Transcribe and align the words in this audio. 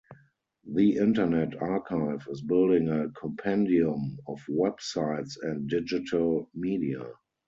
The 0.65 0.95
Internet 0.95 1.61
Archive 1.61 2.27
is 2.31 2.41
building 2.41 2.89
a 2.89 3.09
compendium 3.11 4.17
of 4.27 4.41
websites 4.49 5.33
and 5.43 5.69
digital 5.69 6.49
media. 6.55 7.05